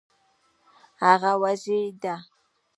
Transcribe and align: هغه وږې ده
هغه 1.03 1.31
وږې 1.41 1.81
ده 2.01 2.15